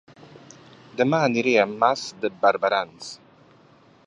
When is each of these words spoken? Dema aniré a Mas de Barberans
Dema 1.01 1.19
aniré 1.27 1.53
a 1.65 1.67
Mas 1.75 2.07
de 2.25 2.35
Barberans 2.47 3.17